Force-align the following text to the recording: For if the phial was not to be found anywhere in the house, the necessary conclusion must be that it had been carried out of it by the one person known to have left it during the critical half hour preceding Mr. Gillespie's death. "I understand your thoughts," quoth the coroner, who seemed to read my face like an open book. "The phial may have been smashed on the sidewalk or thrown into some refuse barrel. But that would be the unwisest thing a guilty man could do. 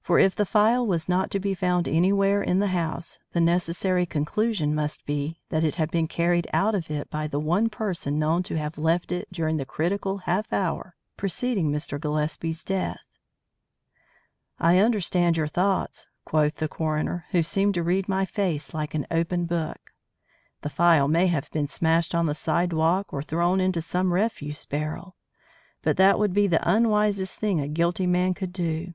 For 0.00 0.18
if 0.18 0.34
the 0.34 0.44
phial 0.44 0.84
was 0.84 1.08
not 1.08 1.30
to 1.30 1.38
be 1.38 1.54
found 1.54 1.86
anywhere 1.86 2.42
in 2.42 2.58
the 2.58 2.66
house, 2.74 3.20
the 3.30 3.40
necessary 3.40 4.04
conclusion 4.04 4.74
must 4.74 5.06
be 5.06 5.38
that 5.50 5.62
it 5.62 5.76
had 5.76 5.92
been 5.92 6.08
carried 6.08 6.48
out 6.52 6.74
of 6.74 6.90
it 6.90 7.08
by 7.08 7.28
the 7.28 7.38
one 7.38 7.68
person 7.68 8.18
known 8.18 8.42
to 8.42 8.58
have 8.58 8.76
left 8.78 9.12
it 9.12 9.28
during 9.30 9.58
the 9.58 9.64
critical 9.64 10.18
half 10.26 10.52
hour 10.52 10.96
preceding 11.16 11.70
Mr. 11.70 12.00
Gillespie's 12.00 12.64
death. 12.64 13.06
"I 14.58 14.78
understand 14.78 15.36
your 15.36 15.46
thoughts," 15.46 16.08
quoth 16.24 16.56
the 16.56 16.66
coroner, 16.66 17.26
who 17.30 17.40
seemed 17.44 17.74
to 17.74 17.84
read 17.84 18.08
my 18.08 18.24
face 18.24 18.74
like 18.74 18.96
an 18.96 19.06
open 19.08 19.46
book. 19.46 19.92
"The 20.62 20.70
phial 20.70 21.06
may 21.06 21.28
have 21.28 21.48
been 21.52 21.68
smashed 21.68 22.12
on 22.12 22.26
the 22.26 22.34
sidewalk 22.34 23.12
or 23.12 23.22
thrown 23.22 23.60
into 23.60 23.80
some 23.80 24.12
refuse 24.12 24.64
barrel. 24.66 25.14
But 25.80 25.96
that 25.96 26.18
would 26.18 26.34
be 26.34 26.48
the 26.48 26.68
unwisest 26.68 27.36
thing 27.38 27.60
a 27.60 27.68
guilty 27.68 28.08
man 28.08 28.34
could 28.34 28.52
do. 28.52 28.88